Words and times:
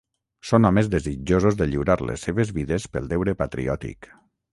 Són 0.51 0.67
homes 0.69 0.87
desitjosos 0.93 1.59
de 1.59 1.67
lliurar 1.73 1.97
les 2.11 2.23
seves 2.29 2.53
vides 2.55 2.87
pel 2.97 3.11
deure 3.13 3.37
patriòtic. 3.43 4.09